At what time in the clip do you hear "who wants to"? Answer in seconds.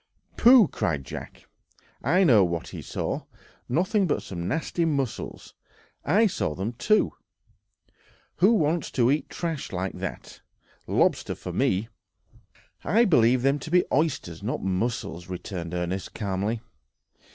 8.37-9.11